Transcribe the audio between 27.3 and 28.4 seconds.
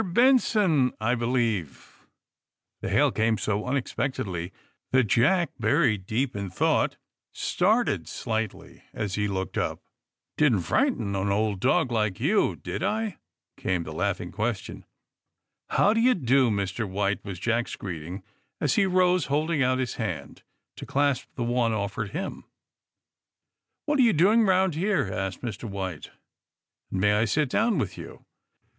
down with you?"